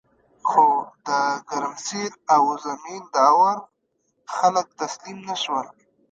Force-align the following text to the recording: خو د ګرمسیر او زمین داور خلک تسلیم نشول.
خو 0.47 0.65
د 1.07 1.09
ګرمسیر 1.49 2.11
او 2.35 2.43
زمین 2.65 3.03
داور 3.15 3.57
خلک 4.35 4.67
تسلیم 4.79 5.17
نشول. 5.29 5.65